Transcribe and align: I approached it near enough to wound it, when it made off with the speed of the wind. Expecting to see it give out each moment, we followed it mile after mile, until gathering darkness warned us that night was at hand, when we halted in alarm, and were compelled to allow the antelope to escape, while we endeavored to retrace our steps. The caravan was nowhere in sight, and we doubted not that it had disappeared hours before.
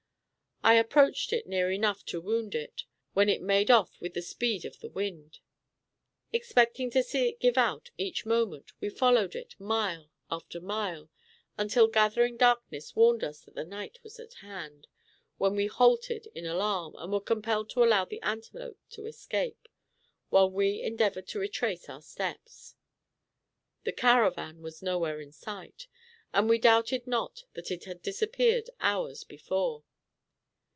I 0.63 0.75
approached 0.75 1.33
it 1.33 1.47
near 1.47 1.71
enough 1.71 2.05
to 2.05 2.21
wound 2.21 2.53
it, 2.53 2.83
when 3.13 3.29
it 3.29 3.41
made 3.41 3.71
off 3.71 3.99
with 3.99 4.13
the 4.13 4.21
speed 4.21 4.63
of 4.63 4.77
the 4.79 4.91
wind. 4.91 5.39
Expecting 6.31 6.91
to 6.91 7.01
see 7.01 7.29
it 7.29 7.39
give 7.39 7.57
out 7.57 7.89
each 7.97 8.27
moment, 8.27 8.71
we 8.79 8.87
followed 8.91 9.33
it 9.33 9.55
mile 9.59 10.11
after 10.29 10.61
mile, 10.61 11.09
until 11.57 11.87
gathering 11.87 12.37
darkness 12.37 12.95
warned 12.95 13.23
us 13.23 13.41
that 13.41 13.67
night 13.69 13.97
was 14.03 14.19
at 14.19 14.35
hand, 14.35 14.85
when 15.39 15.55
we 15.55 15.65
halted 15.65 16.27
in 16.35 16.45
alarm, 16.45 16.93
and 16.99 17.11
were 17.11 17.19
compelled 17.19 17.67
to 17.71 17.83
allow 17.83 18.05
the 18.05 18.21
antelope 18.21 18.77
to 18.91 19.07
escape, 19.07 19.67
while 20.29 20.47
we 20.49 20.79
endeavored 20.79 21.27
to 21.29 21.39
retrace 21.39 21.89
our 21.89 22.03
steps. 22.03 22.75
The 23.83 23.93
caravan 23.93 24.61
was 24.61 24.83
nowhere 24.83 25.21
in 25.21 25.31
sight, 25.31 25.87
and 26.31 26.47
we 26.47 26.59
doubted 26.59 27.07
not 27.07 27.45
that 27.53 27.71
it 27.71 27.85
had 27.85 28.03
disappeared 28.03 28.69
hours 28.79 29.23
before. 29.23 29.85